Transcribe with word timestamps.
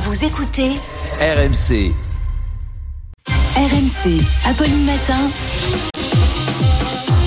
Vous 0.00 0.24
écoutez 0.24 0.70
RMC. 1.20 1.92
RMC, 3.56 4.22
Apolline 4.46 4.84
Matin. 4.84 5.28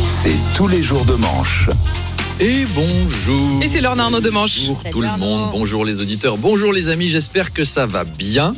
C'est 0.06 0.38
tous 0.56 0.70
les 0.70 0.82
jours 0.82 1.04
de 1.04 1.16
manche. 1.16 1.70
Et 2.40 2.64
bonjour. 2.74 3.62
Et 3.62 3.68
c'est 3.68 3.82
l'heure 3.82 3.98
d'Arnaud 3.98 4.22
de 4.22 4.30
Manche. 4.30 4.60
Bonjour 4.60 4.84
tout 4.90 5.02
le 5.02 5.18
monde, 5.18 5.50
bonjour 5.52 5.84
les 5.84 6.00
auditeurs, 6.00 6.38
bonjour 6.38 6.72
les 6.72 6.88
amis, 6.88 7.10
j'espère 7.10 7.52
que 7.52 7.66
ça 7.66 7.86
va 7.86 8.06
bien. 8.06 8.56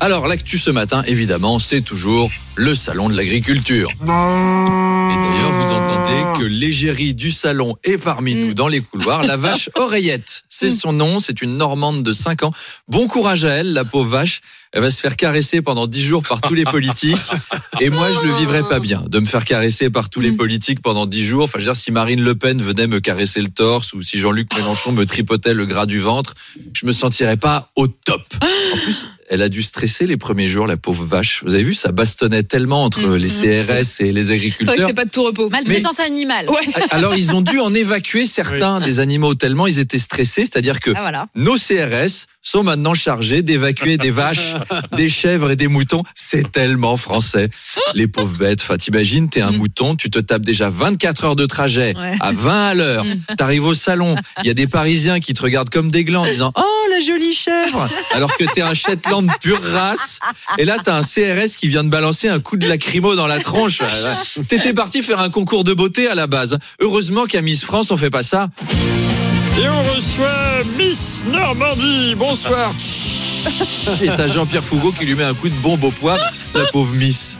Alors 0.00 0.26
l'actu 0.26 0.58
ce 0.58 0.70
matin, 0.70 1.02
évidemment, 1.06 1.58
c'est 1.58 1.80
toujours 1.80 2.30
le 2.56 2.74
salon 2.74 3.08
de 3.08 3.16
l'agriculture. 3.16 3.90
Et 3.90 4.06
d'ailleurs, 4.06 5.52
vous 5.52 5.72
entendez 5.72 6.38
que 6.38 6.44
l'égérie 6.44 7.14
du 7.14 7.30
salon 7.30 7.76
est 7.84 7.98
parmi 7.98 8.34
nous 8.34 8.54
dans 8.54 8.68
les 8.68 8.80
couloirs. 8.80 9.24
La 9.24 9.36
vache 9.36 9.70
oreillette, 9.74 10.44
c'est 10.48 10.70
son 10.70 10.92
nom, 10.92 11.20
c'est 11.20 11.40
une 11.42 11.56
Normande 11.56 12.02
de 12.02 12.12
5 12.12 12.42
ans. 12.42 12.52
Bon 12.88 13.06
courage 13.06 13.44
à 13.44 13.50
elle, 13.50 13.72
la 13.72 13.84
pauvre 13.84 14.10
vache. 14.10 14.40
Elle 14.72 14.82
va 14.82 14.90
se 14.90 15.00
faire 15.00 15.14
caresser 15.14 15.62
pendant 15.62 15.86
10 15.86 16.02
jours 16.02 16.22
par 16.28 16.40
tous 16.40 16.54
les 16.54 16.64
politiques. 16.64 17.30
Et 17.80 17.90
moi, 17.90 18.10
je 18.10 18.18
le 18.26 18.34
vivrais 18.38 18.64
pas 18.64 18.80
bien 18.80 19.04
de 19.08 19.20
me 19.20 19.24
faire 19.24 19.44
caresser 19.44 19.88
par 19.88 20.10
tous 20.10 20.18
les 20.18 20.32
politiques 20.32 20.82
pendant 20.82 21.06
10 21.06 21.24
jours. 21.24 21.44
Enfin, 21.44 21.60
je 21.60 21.64
veux 21.64 21.72
dire, 21.72 21.80
si 21.80 21.92
Marine 21.92 22.20
Le 22.20 22.34
Pen 22.34 22.60
venait 22.60 22.88
me 22.88 22.98
caresser 22.98 23.40
le 23.40 23.50
torse 23.50 23.92
ou 23.92 24.02
si 24.02 24.18
Jean-Luc 24.18 24.52
Mélenchon 24.56 24.90
me 24.90 25.06
tripotait 25.06 25.54
le 25.54 25.64
gras 25.64 25.86
du 25.86 26.00
ventre, 26.00 26.34
je 26.72 26.86
me 26.86 26.92
sentirais 26.92 27.36
pas 27.36 27.70
au 27.76 27.86
top. 27.86 28.22
En 28.42 28.76
plus, 28.78 29.08
elle 29.34 29.42
a 29.42 29.48
dû 29.48 29.62
stresser 29.62 30.06
les 30.06 30.16
premiers 30.16 30.48
jours, 30.48 30.66
la 30.66 30.76
pauvre 30.76 31.04
vache. 31.04 31.42
Vous 31.44 31.54
avez 31.54 31.64
vu, 31.64 31.74
ça 31.74 31.90
bastonnait 31.92 32.42
tellement 32.44 32.84
entre 32.84 33.16
les 33.16 33.28
CRS 33.28 34.00
et 34.00 34.12
les 34.12 34.22
C'est 34.22 34.22
vrai 34.22 34.22
que 34.22 34.32
agriculteurs. 34.32 34.74
c'était 34.78 34.92
pas 34.94 35.04
de 35.04 35.10
tout 35.10 35.24
repos. 35.24 35.48
Maltraitance 35.50 36.00
animale. 36.00 36.48
Ouais. 36.48 36.60
Alors, 36.90 37.14
ils 37.16 37.32
ont 37.34 37.40
dû 37.42 37.58
en 37.58 37.74
évacuer 37.74 38.26
certains 38.26 38.80
des 38.80 39.00
animaux 39.00 39.34
tellement 39.34 39.66
ils 39.66 39.78
étaient 39.78 39.98
stressés. 39.98 40.42
C'est-à-dire 40.42 40.80
que 40.80 40.90
Ah 40.94 41.00
voilà. 41.00 41.26
nos 41.34 41.56
CRS 41.56 42.26
sont 42.42 42.62
maintenant 42.62 42.92
chargés 42.94 43.42
d'évacuer 43.42 43.96
des 43.96 44.10
vaches, 44.10 44.54
des 44.96 45.08
chèvres 45.08 45.50
et 45.50 45.56
des 45.56 45.66
moutons. 45.68 46.02
C'est 46.14 46.52
tellement 46.52 46.96
français. 46.96 47.48
Les 47.94 48.06
pauvres 48.06 48.36
bêtes. 48.36 48.60
Enfin, 48.62 48.76
t'imagines, 48.76 49.28
t'es 49.30 49.40
un 49.40 49.50
mouton, 49.50 49.96
tu 49.96 50.10
te 50.10 50.18
tapes 50.18 50.42
déjà 50.42 50.68
24 50.68 51.24
heures 51.24 51.36
de 51.36 51.46
trajet 51.46 51.94
Ouais. 51.96 52.12
à 52.20 52.32
20 52.32 52.66
à 52.68 52.74
l'heure. 52.74 53.04
T'arrives 53.36 53.64
au 53.66 53.74
salon, 53.74 54.14
il 54.42 54.46
y 54.46 54.50
a 54.50 54.54
des 54.54 54.66
Parisiens 54.66 55.20
qui 55.20 55.32
te 55.32 55.42
regardent 55.42 55.70
comme 55.70 55.90
des 55.90 56.04
glands 56.04 56.22
en 56.22 56.26
disant 56.26 56.52
Oh, 56.56 56.62
la 56.90 57.00
jolie 57.00 57.32
chèvre 57.32 57.88
Alors 58.12 58.36
que 58.36 58.44
t'es 58.54 58.60
un 58.62 58.74
Shetland 58.74 59.23
pure 59.40 59.60
race. 59.62 60.18
Et 60.58 60.64
là, 60.64 60.76
t'as 60.82 60.96
un 60.96 61.02
CRS 61.02 61.56
qui 61.56 61.68
vient 61.68 61.84
de 61.84 61.88
balancer 61.88 62.28
un 62.28 62.40
coup 62.40 62.56
de 62.56 62.66
lacrymo 62.66 63.14
dans 63.14 63.26
la 63.26 63.40
tronche. 63.40 63.82
T'étais 64.48 64.74
parti 64.74 65.02
faire 65.02 65.20
un 65.20 65.30
concours 65.30 65.64
de 65.64 65.74
beauté 65.74 66.08
à 66.08 66.14
la 66.14 66.26
base. 66.26 66.58
Heureusement 66.80 67.26
qu'à 67.26 67.42
Miss 67.42 67.64
France, 67.64 67.90
on 67.90 67.96
fait 67.96 68.10
pas 68.10 68.22
ça. 68.22 68.48
Et 69.60 69.68
on 69.68 69.94
reçoit 69.94 70.64
Miss 70.78 71.24
Normandie. 71.26 72.14
Bonsoir. 72.16 72.72
Et 74.02 74.06
t'as 74.06 74.26
Jean-Pierre 74.26 74.64
Foucault 74.64 74.92
qui 74.92 75.04
lui 75.04 75.14
met 75.14 75.24
un 75.24 75.34
coup 75.34 75.48
de 75.48 75.54
bombe 75.54 75.84
au 75.84 75.90
poivre, 75.90 76.24
la 76.54 76.64
pauvre 76.66 76.94
Miss. 76.94 77.38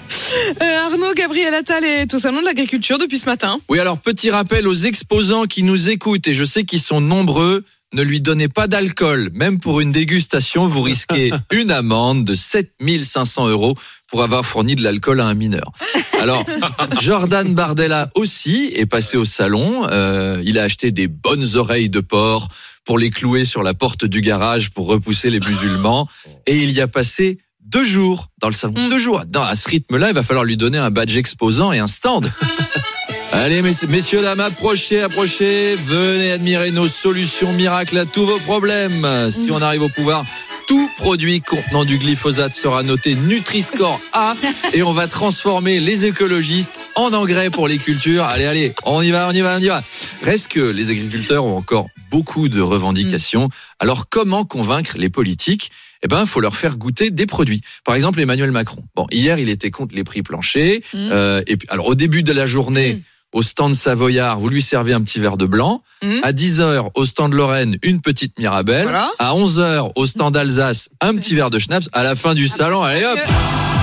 Euh, 0.61 0.87
Arnaud 0.87 1.15
Gabriel 1.15 1.55
Attal 1.55 1.85
est 1.85 2.13
au 2.13 2.19
salon 2.19 2.41
de 2.41 2.47
l'agriculture 2.47 2.99
depuis 2.99 3.19
ce 3.19 3.27
matin. 3.27 3.59
Oui, 3.69 3.79
alors 3.81 3.99
petit 3.99 4.31
rappel 4.31 4.69
aux 4.69 4.75
exposants 4.75 5.47
qui 5.47 5.63
nous 5.63 5.89
écoutent, 5.89 6.27
et 6.29 6.35
je 6.35 6.45
sais 6.45 6.65
qu'ils 6.65 6.81
sont 6.81 7.01
nombreux, 7.01 7.65
ne 7.95 8.03
lui 8.03 8.21
donnez 8.21 8.49
pas 8.49 8.67
d'alcool. 8.67 9.31
Même 9.33 9.61
pour 9.61 9.81
une 9.81 9.93
dégustation, 9.93 10.67
vous 10.67 10.83
risquez 10.83 11.31
une 11.53 11.71
amende 11.71 12.25
de 12.25 12.35
7500 12.35 13.49
euros 13.49 13.75
pour 14.09 14.23
avoir 14.23 14.45
fourni 14.45 14.75
de 14.75 14.83
l'alcool 14.83 15.21
à 15.21 15.27
un 15.27 15.35
mineur. 15.35 15.73
Alors, 16.21 16.45
Jordan 17.01 17.55
Bardella 17.55 18.11
aussi 18.15 18.73
est 18.75 18.87
passé 18.87 19.17
au 19.17 19.25
salon. 19.25 19.87
Euh, 19.91 20.43
il 20.45 20.59
a 20.59 20.65
acheté 20.65 20.91
des 20.91 21.09
bonnes 21.09 21.57
oreilles 21.57 21.89
de 21.89 22.01
porc 22.01 22.49
pour 22.85 22.99
les 22.99 23.11
clouer 23.11 23.45
sur 23.45 23.63
la 23.63 23.75
porte 23.75 24.05
du 24.05 24.21
garage 24.21 24.71
pour 24.71 24.87
repousser 24.87 25.31
les 25.31 25.41
musulmans. 25.41 26.09
Et 26.47 26.57
il 26.59 26.71
y 26.71 26.81
a 26.81 26.89
passé 26.89 27.39
deux 27.61 27.85
jours 27.85 28.29
dans 28.41 28.49
le 28.49 28.55
salon. 28.55 28.89
Deux 28.89 28.99
jours. 28.99 29.23
Dans, 29.27 29.43
à 29.43 29.57
ce 29.57 29.69
rythme-là, 29.69 30.09
il 30.11 30.15
va 30.15 30.23
falloir 30.23 30.45
lui 30.45 30.57
donner 30.57 30.79
un 30.79 30.91
badge 30.91 31.17
exposant 31.17 31.73
et 31.73 31.79
un 31.79 31.87
stand. 31.87 32.31
Allez, 33.37 33.63
mess- 33.63 33.83
messieurs, 33.89 34.23
dames, 34.23 34.39
approchez, 34.39 35.03
approchez. 35.03 35.75
Venez 35.75 36.31
admirer 36.31 36.71
nos 36.71 36.87
solutions 36.87 37.53
miracles 37.53 37.99
à 37.99 38.05
tous 38.05 38.25
vos 38.25 38.39
problèmes. 38.39 39.29
Si 39.29 39.51
on 39.51 39.61
arrive 39.61 39.83
au 39.83 39.89
pouvoir, 39.89 40.25
tout 40.69 40.89
produit 40.97 41.41
contenant 41.41 41.85
du 41.85 41.99
glyphosate 41.99 42.53
sera 42.53 42.85
noté 42.85 43.17
Nutri-Score 43.17 44.01
A 44.13 44.35
et 44.73 44.85
on 44.85 44.93
va 44.93 45.09
transformer 45.09 45.81
les 45.81 46.05
écologistes 46.05 46.79
en 46.95 47.13
engrais 47.13 47.51
pour 47.51 47.67
les 47.67 47.79
cultures. 47.79 48.23
Allez, 48.23 48.45
allez, 48.47 48.73
on 48.85 49.03
y 49.03 49.11
va, 49.11 49.29
on 49.29 49.33
y 49.33 49.41
va, 49.41 49.57
on 49.59 49.61
y 49.61 49.67
va. 49.67 49.83
Reste 50.23 50.47
que 50.47 50.61
les 50.61 50.91
agriculteurs 50.91 51.45
ont 51.45 51.57
encore 51.57 51.89
beaucoup 52.13 52.49
de 52.49 52.61
revendications. 52.61 53.49
Alors, 53.81 54.09
comment 54.09 54.45
convaincre 54.45 54.97
les 54.97 55.11
politiques? 55.11 55.73
Eh 56.05 56.07
ben, 56.07 56.25
faut 56.25 56.41
leur 56.41 56.55
faire 56.55 56.77
goûter 56.77 57.11
des 57.11 57.27
produits. 57.27 57.63
Par 57.85 57.97
exemple, 57.97 58.21
Emmanuel 58.21 58.53
Macron. 58.53 58.85
Bon, 58.95 59.07
hier, 59.11 59.39
il 59.41 59.49
était 59.49 59.73
contre 59.73 59.95
les 59.97 60.05
prix 60.05 60.23
planchers. 60.23 60.81
Euh, 60.95 61.43
et 61.49 61.57
puis, 61.57 61.67
alors, 61.71 61.87
au 61.89 61.95
début 61.97 62.23
de 62.23 62.33
la 62.33 62.47
journée, 62.47 63.03
au 63.35 63.43
stand 63.43 63.75
Savoyard, 63.75 64.39
vous 64.39 64.49
lui 64.49 64.63
servez 64.63 64.95
un 64.95 65.03
petit 65.03 65.21
verre 65.21 65.37
de 65.37 65.45
blanc. 65.45 65.83
Mhm. 66.03 66.21
À 66.23 66.33
10h, 66.33 66.91
au 66.95 67.05
stand 67.05 67.35
Lorraine, 67.35 67.77
une 67.83 68.01
petite 68.01 68.39
Mirabelle. 68.39 68.85
Voilà. 68.85 69.11
À 69.19 69.35
11h, 69.35 69.91
au 69.97 70.07
stand 70.07 70.37
Alsace, 70.37 70.89
un 71.01 71.15
petit 71.17 71.35
verre 71.35 71.51
de 71.51 71.59
schnapps. 71.59 71.89
À 71.93 72.05
la 72.05 72.15
fin 72.15 72.35
du 72.35 72.49
salon, 72.49 72.83
allez 72.83 73.05
hop 73.05 73.74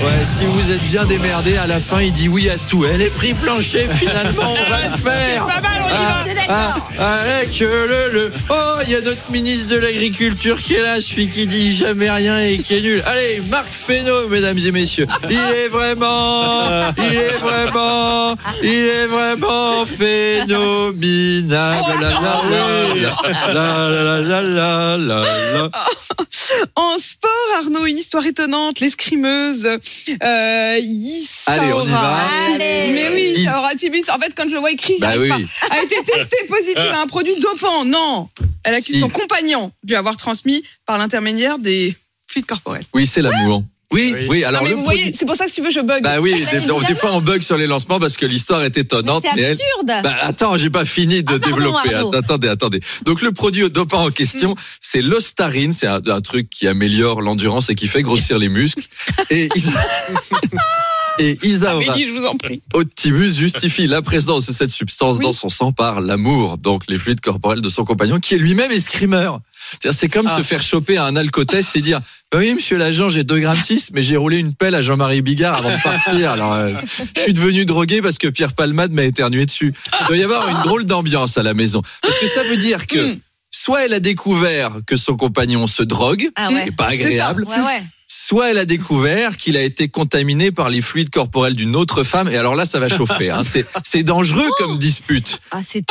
Ouais, 0.00 0.24
si 0.24 0.46
vous 0.46 0.72
êtes 0.72 0.82
bien 0.84 1.04
démerdé, 1.04 1.58
à 1.58 1.66
la 1.66 1.78
fin, 1.78 2.00
il 2.00 2.12
dit 2.12 2.28
oui 2.28 2.48
à 2.48 2.56
tout. 2.56 2.86
Elle 2.86 3.02
est 3.02 3.14
pris 3.14 3.34
plancher, 3.34 3.86
finalement, 3.94 4.50
on 4.50 4.70
va 4.70 4.80
le 4.88 4.96
faire. 4.96 5.46
C'est 5.46 5.60
pas 5.60 5.68
on 5.78 5.88
y 5.88 5.92
ah, 5.92 6.24
va. 6.48 6.86
Ah, 6.98 7.14
avec 7.34 7.50
ah, 7.60 7.64
le, 7.64 8.12
le. 8.12 8.32
Oh, 8.48 8.78
il 8.86 8.92
y 8.92 8.96
a 8.96 9.02
notre 9.02 9.30
ministre 9.30 9.68
de 9.68 9.76
l'Agriculture 9.76 10.60
qui 10.60 10.74
est 10.74 10.82
là, 10.82 11.02
celui 11.02 11.28
qui 11.28 11.46
dit 11.46 11.74
jamais 11.76 12.10
rien 12.10 12.38
et 12.38 12.56
qui 12.56 12.78
est 12.78 12.80
nul. 12.80 13.02
Allez, 13.04 13.42
Marc 13.50 13.70
Fesneau, 13.70 14.28
mesdames 14.28 14.58
et 14.58 14.72
messieurs. 14.72 15.06
Il 15.28 15.36
est 15.36 15.68
vraiment, 15.68 16.92
il 16.96 17.14
est 17.14 17.36
vraiment, 17.38 18.36
il 18.62 18.70
est 18.70 19.06
vraiment 19.06 19.84
phénoménal. 19.84 21.76
Oh, 21.86 21.92
la, 23.52 24.20
la, 24.20 24.96
la, 24.96 25.68
en 26.76 26.98
sport, 26.98 27.29
Arnaud, 27.56 27.86
une 27.86 27.98
histoire 27.98 28.24
étonnante. 28.26 28.80
L'escrimeuse 28.80 29.66
euh. 29.66 29.78
Allez, 31.46 31.72
on 31.72 31.84
y 31.84 31.88
va. 31.88 32.28
Allez. 32.54 32.92
Mais 32.92 33.08
oui, 33.12 33.32
Is- 33.36 33.42
Isaora 33.42 33.74
Tibus. 33.74 34.08
En 34.08 34.18
fait, 34.18 34.32
quand 34.36 34.48
je 34.48 34.54
le 34.54 34.60
vois 34.60 34.70
écrit, 34.72 34.96
Bah 34.98 35.12
j'arrive 35.14 35.34
oui. 35.36 35.46
pas. 35.68 35.74
A 35.74 35.82
été 35.82 35.96
testée 36.04 36.46
positive 36.48 36.76
à 36.78 37.00
un 37.02 37.06
produit 37.06 37.38
dopant. 37.40 37.84
Non. 37.84 38.28
Elle 38.64 38.74
accuse 38.74 38.94
Si. 38.96 39.00
son 39.00 39.08
compagnon 39.08 39.72
de 39.84 39.88
lui 39.90 39.96
avoir 39.96 40.16
transmis 40.16 40.62
par 40.86 40.98
l'intermédiaire 40.98 41.58
des 41.58 41.96
fluides 42.26 42.46
corporels. 42.46 42.84
Oui, 42.94 43.06
c'est 43.06 43.22
l'amour. 43.22 43.62
Oui, 43.92 44.14
oui, 44.28 44.44
alors 44.44 44.62
non, 44.62 44.68
mais 44.68 44.70
le 44.70 44.76
vous 44.76 44.82
produit- 44.84 45.00
voyez, 45.02 45.16
c'est 45.18 45.26
pour 45.26 45.34
ça 45.34 45.46
que 45.46 45.50
si 45.50 45.56
tu 45.56 45.62
veux, 45.62 45.70
je 45.70 45.80
bug. 45.80 46.04
Bah 46.04 46.20
oui, 46.20 46.32
des, 46.32 46.42
évidemment. 46.56 46.80
des 46.80 46.94
fois 46.94 47.10
on 47.12 47.20
bug 47.20 47.42
sur 47.42 47.56
les 47.56 47.66
lancements 47.66 47.98
parce 47.98 48.16
que 48.16 48.24
l'histoire 48.24 48.62
est 48.62 48.78
étonnante. 48.78 49.24
C'est 49.24 49.40
elle- 49.40 49.50
absurde. 49.52 50.02
Bah, 50.04 50.16
attends, 50.20 50.56
j'ai 50.56 50.70
pas 50.70 50.84
fini 50.84 51.24
de 51.24 51.34
Ah, 51.34 51.38
pardon, 51.40 51.56
développer. 51.56 51.94
Arnaud. 51.94 52.14
Attendez, 52.14 52.48
attendez. 52.48 52.80
Donc 53.04 53.20
le 53.20 53.32
produit 53.32 53.68
dopant 53.68 54.04
en 54.06 54.10
question, 54.10 54.54
c'est 54.80 55.02
l'ostarine. 55.02 55.72
C'est 55.72 55.88
un, 55.88 56.00
un 56.06 56.20
truc 56.20 56.48
qui 56.48 56.68
améliore 56.68 57.20
l'endurance 57.20 57.68
et 57.70 57.74
qui 57.74 57.88
fait 57.88 58.02
grossir 58.02 58.38
les 58.38 58.48
muscles. 58.48 58.84
Et, 59.30 59.48
Isa- 59.56 59.72
et 61.18 61.38
Isaora 61.42 61.74
Amélie, 61.92 62.06
je 62.06 62.12
vous 62.12 62.26
en 62.26 62.36
prie. 62.36 62.62
Optimus 62.72 63.32
justifie 63.34 63.86
la 63.86 64.00
présence 64.02 64.46
de 64.46 64.52
cette 64.52 64.70
substance 64.70 65.16
Oui. 65.18 65.24
dans 65.24 65.32
son 65.32 65.48
sang 65.48 65.72
par 65.72 66.00
l'amour, 66.00 66.58
donc 66.58 66.84
les 66.88 66.98
fluides 66.98 67.20
corporels 67.20 67.60
de 67.60 67.68
son 67.68 67.84
compagnon, 67.84 68.18
qui 68.20 68.34
est 68.34 68.38
lui-même 68.38 68.70
escrimeur. 68.70 69.40
C'est 69.92 70.08
comme 70.08 70.28
se 70.28 70.42
faire 70.42 70.62
choper 70.62 70.96
à 70.96 71.04
un 71.04 71.16
alcotest 71.16 71.76
et 71.76 71.80
dire 71.80 72.00
Bah 72.32 72.38
Oui, 72.38 72.54
monsieur 72.54 72.76
l'agent, 72.78 73.08
j'ai 73.08 73.24
2 73.24 73.38
grammes 73.38 73.60
6, 73.62 73.90
mais 73.92 74.02
j'ai 74.02 74.16
roulé 74.16 74.38
une 74.38 74.54
pelle 74.54 74.74
à 74.74 74.82
Jean-Marie 74.82 75.22
Bigard 75.22 75.56
avant 75.58 75.76
de 75.76 75.82
partir. 75.82 76.30
Alors, 76.32 76.54
euh, 76.54 76.72
je 77.16 77.20
suis 77.20 77.32
devenu 77.34 77.64
drogué 77.64 78.00
parce 78.02 78.18
que 78.18 78.28
Pierre 78.28 78.54
Palmade 78.54 78.90
m'a 78.92 79.04
éternué 79.04 79.46
dessus. 79.46 79.74
Il 80.02 80.06
doit 80.06 80.16
y 80.16 80.22
avoir 80.22 80.48
une 80.48 80.62
drôle 80.64 80.84
d'ambiance 80.84 81.36
à 81.38 81.42
la 81.42 81.54
maison. 81.54 81.82
Parce 82.02 82.18
que 82.18 82.26
ça 82.26 82.42
veut 82.44 82.56
dire 82.56 82.86
que 82.86 83.14
Mm. 83.14 83.18
soit 83.50 83.84
elle 83.84 83.92
a 83.92 84.00
découvert 84.00 84.78
que 84.86 84.96
son 84.96 85.16
compagnon 85.16 85.66
se 85.66 85.82
drogue, 85.82 86.28
Ah 86.36 86.48
ouais. 86.50 86.62
c'est 86.66 86.74
pas 86.76 86.86
agréable, 86.88 87.44
Ouais, 87.44 87.56
ouais. 87.56 87.80
Soit 88.12 88.50
elle 88.50 88.58
a 88.58 88.64
découvert 88.64 89.36
qu'il 89.36 89.56
a 89.56 89.62
été 89.62 89.86
contaminé 89.88 90.50
par 90.50 90.68
les 90.68 90.80
fluides 90.80 91.10
corporels 91.10 91.54
d'une 91.54 91.76
autre 91.76 92.02
femme, 92.02 92.28
et 92.28 92.36
alors 92.36 92.56
là, 92.56 92.64
ça 92.64 92.80
va 92.80 92.88
chauffer. 92.88 93.30
hein. 93.30 93.42
C'est 93.84 94.02
dangereux 94.02 94.48
comme 94.58 94.78
dispute. 94.78 95.40
Ah, 95.52 95.60
c'est 95.62 95.84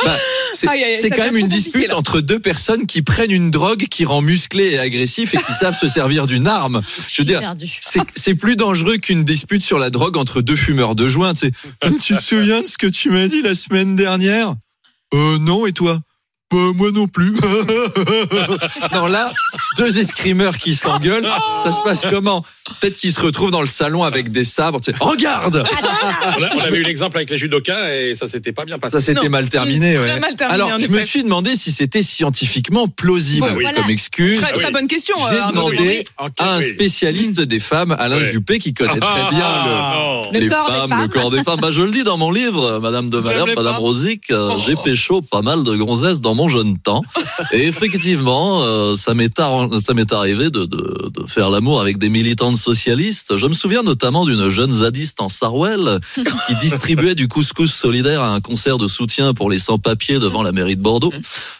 Bah, 0.66 1.16
quand 1.16 1.24
même 1.24 1.36
une 1.38 1.48
dispute 1.48 1.88
là. 1.88 1.96
entre 1.96 2.20
deux 2.20 2.38
personnes 2.38 2.86
qui 2.86 3.00
prennent 3.00 3.30
une 3.30 3.50
drogue 3.50 3.86
qui 3.90 4.04
rend 4.04 4.20
musclé 4.20 4.72
et 4.72 4.78
agressif 4.78 5.32
et 5.32 5.38
qui 5.38 5.54
savent 5.54 5.78
se 5.78 5.88
servir 5.88 6.26
d'une 6.26 6.46
arme. 6.46 6.82
Je 7.08 7.22
veux 7.22 7.26
dire, 7.26 7.40
c'est 8.16 8.34
plus 8.34 8.56
dangereux 8.56 8.98
qu'une 8.98 9.24
dispute 9.24 9.62
sur 9.62 9.78
la 9.78 9.88
drogue 9.88 10.18
entre 10.18 10.42
deux 10.42 10.56
fumeurs 10.56 10.94
de 10.94 11.08
joints. 11.08 11.32
Tu, 11.32 11.50
tu 12.02 12.14
te 12.16 12.20
souviens 12.20 12.60
de 12.60 12.66
ce 12.66 12.76
que 12.76 12.86
tu 12.86 13.08
m'as 13.08 13.28
dit 13.28 13.40
la 13.40 13.54
semaine 13.54 13.96
dernière? 13.96 14.54
Euh 15.14 15.38
non, 15.38 15.64
et 15.66 15.72
toi? 15.72 16.00
Bah, 16.50 16.58
moi 16.74 16.90
non 16.92 17.06
plus. 17.06 17.32
non, 18.92 19.06
là, 19.06 19.32
deux 19.76 19.98
escrimeurs 19.98 20.58
qui 20.58 20.74
s'engueulent, 20.74 21.26
ça 21.64 21.72
se 21.72 21.80
passe 21.82 22.06
comment? 22.10 22.44
Peut-être 22.80 22.96
qu'ils 22.96 23.12
se 23.12 23.20
retrouvent 23.20 23.50
dans 23.50 23.60
le 23.60 23.66
salon 23.66 24.02
avec 24.02 24.30
des 24.32 24.44
sabres. 24.44 24.80
tu 24.80 24.90
sais, 24.90 24.96
Regarde 25.00 25.64
On, 26.38 26.42
a- 26.42 26.48
on 26.56 26.60
avait 26.60 26.78
eu 26.78 26.82
l'exemple 26.82 27.16
avec 27.16 27.30
les 27.30 27.38
judokas 27.38 27.94
et 27.94 28.16
ça 28.16 28.26
s'était 28.28 28.52
pas 28.52 28.64
bien 28.64 28.78
passé. 28.78 28.92
Ça 28.92 29.00
s'était 29.00 29.24
Non. 29.24 29.30
mal 29.30 29.48
terminé. 29.48 29.94
Très 29.94 30.14
ouais. 30.14 30.20
mal 30.20 30.34
terminé, 30.34 30.54
Alors, 30.62 30.78
je 30.80 30.86
me 30.88 30.98
effet. 30.98 31.06
suis 31.06 31.22
demandé 31.22 31.54
si 31.56 31.72
c'était 31.72 32.02
scientifiquement 32.02 32.88
plausible 32.88 33.46
Bon, 33.48 33.54
voilà. 33.54 33.80
comme 33.82 33.90
excuse. 33.90 34.40
Très, 34.40 34.52
très 34.52 34.66
oui. 34.66 34.72
bonne 34.72 34.88
question. 34.88 35.16
J'ai 35.30 35.36
euh, 35.36 35.42
Arnaud. 35.42 35.70
demandé 35.70 36.04
Ok, 36.18 36.30
à 36.38 36.54
un 36.54 36.58
oui. 36.58 36.68
spécialiste 36.74 37.40
des 37.40 37.60
femmes, 37.60 37.94
Alain 37.98 38.16
Ouais. 38.16 38.30
Juppé, 38.32 38.58
qui 38.58 38.74
connaît 38.74 38.98
très 39.00 39.30
bien 39.30 39.38
le, 39.38 39.44
Ah, 39.44 39.94
non. 40.24 40.32
Le 40.32 40.38
les 40.40 40.48
corps 40.48 40.70
des 40.70 40.76
femmes, 40.78 40.88
femmes. 40.88 41.02
le 41.02 41.08
corps 41.08 41.30
des 41.30 41.42
femmes. 41.44 41.60
Bah, 41.60 41.68
je 41.72 41.82
le 41.82 41.90
dis 41.90 42.02
dans 42.04 42.18
mon 42.18 42.30
livre, 42.30 42.78
Madame 42.80 43.08
de 43.10 43.18
Malherbe, 43.18 43.50
Madame. 43.56 43.76
Rosic, 43.76 44.30
euh, 44.30 44.50
Oh. 44.56 44.62
j'ai 44.64 44.74
pécho 44.76 45.22
pas 45.22 45.42
mal 45.42 45.64
de 45.64 45.76
gonzesses 45.76 46.20
dans 46.20 46.34
mon 46.40 46.48
jeune 46.48 46.78
temps. 46.78 47.02
Et 47.52 47.66
effectivement, 47.66 48.62
euh, 48.62 48.94
ça 48.96 49.12
m'est 49.12 49.38
arrivé 50.12 50.44
de, 50.50 50.64
de, 50.64 51.10
de 51.12 51.26
faire 51.26 51.50
l'amour 51.50 51.80
avec 51.82 51.98
des 51.98 52.08
militantes 52.08 52.56
socialistes. 52.56 53.36
Je 53.36 53.46
me 53.46 53.52
souviens 53.52 53.82
notamment 53.82 54.24
d'une 54.24 54.48
jeune 54.48 54.72
zadiste 54.72 55.20
en 55.20 55.28
Sarwell 55.28 56.00
qui 56.14 56.54
distribuait 56.62 57.14
du 57.14 57.28
couscous 57.28 57.72
solidaire 57.72 58.22
à 58.22 58.30
un 58.32 58.40
concert 58.40 58.78
de 58.78 58.86
soutien 58.86 59.34
pour 59.34 59.50
les 59.50 59.58
sans-papiers 59.58 60.18
devant 60.18 60.42
la 60.42 60.52
mairie 60.52 60.76
de 60.76 60.82
Bordeaux. 60.82 61.12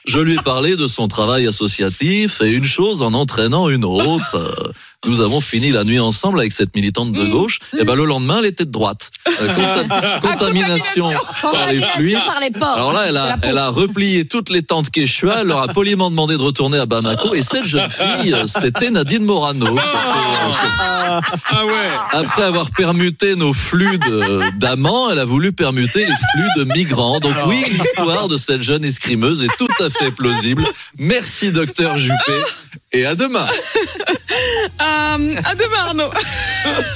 Je 0.06 0.19
lui 0.19 0.35
ai 0.35 0.43
parlé 0.43 0.77
de 0.77 0.87
son 0.87 1.09
travail 1.09 1.47
associatif 1.47 2.41
et 2.41 2.50
une 2.50 2.65
chose 2.65 3.03
en 3.03 3.12
entraînant 3.12 3.69
une 3.69 3.85
autre. 3.85 4.35
Euh, 4.35 4.73
Nous 5.06 5.23
avons 5.23 5.41
fini 5.41 5.70
la 5.70 5.82
nuit 5.82 5.99
ensemble 5.99 6.41
avec 6.41 6.52
cette 6.52 6.75
militante 6.75 7.12
de 7.12 7.25
gauche. 7.25 7.58
Et 7.79 7.85
ben 7.85 7.94
le 7.94 8.05
lendemain, 8.05 8.37
elle 8.41 8.44
était 8.47 8.67
de 8.67 8.70
droite. 8.70 9.11
Euh, 9.41 9.49
conta- 9.49 10.20
contamination 10.20 11.11
par 11.41 11.69
les 11.70 11.81
fluides. 11.81 12.19
Par 12.26 12.38
les. 12.38 12.50
Alors 12.62 12.93
là, 12.93 13.05
elle 13.08 13.17
a, 13.17 13.37
elle 13.41 13.56
a 13.56 13.69
replié 13.70 14.26
toutes 14.26 14.50
les 14.50 14.62
tentes 14.62 14.91
Quechua, 14.91 15.38
elle 15.41 15.47
leur 15.47 15.62
a 15.62 15.69
poliment 15.69 16.11
demandé 16.11 16.37
de 16.37 16.43
retourner 16.43 16.76
à 16.79 16.85
Bamako. 16.85 17.35
Et 17.35 17.41
cette 17.41 17.64
jeune 17.64 17.88
fille, 17.91 18.35
euh, 18.35 18.47
c'était 18.47 18.91
Nadine 18.91 19.25
Morano. 19.25 19.75
Ah 19.79 21.64
ouais. 21.64 21.73
Après 22.12 22.43
avoir 22.43 22.70
permuté 22.70 23.37
nos 23.37 23.55
flux 23.55 23.99
d'amants, 24.58 25.08
elle 25.11 25.19
a 25.19 25.25
voulu 25.25 25.52
permuter 25.52 26.00
les 26.00 26.12
flux 26.32 26.49
de 26.58 26.64
migrants. 26.75 27.20
Donc 27.20 27.35
oui, 27.47 27.64
l'histoire 27.70 28.29
de 28.29 28.37
cette 28.37 28.62
jeune 28.62 28.85
escrimeuse 28.85 29.43
est 29.43 29.56
tout 29.58 29.69
à 29.82 29.88
fait 29.88 30.11
plausible. 30.11 30.67
Merci, 30.99 31.52
docteur 31.52 31.97
Juppé. 31.97 32.32
Et 32.92 33.06
à 33.06 33.14
demain. 33.14 33.46
Euh, 34.81 35.37
à 35.44 35.54
demain, 35.54 35.76
Arnaud. 35.78 36.10